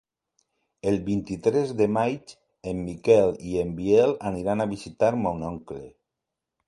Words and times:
El 0.91 0.95
vint-i-tres 1.09 1.73
de 1.81 1.87
maig 1.99 2.33
en 2.71 2.81
Miquel 2.87 3.37
i 3.51 3.53
en 3.65 3.75
Biel 3.81 4.17
aniran 4.31 4.67
a 4.67 4.71
visitar 4.73 5.13
mon 5.27 5.47
oncle. 5.55 5.85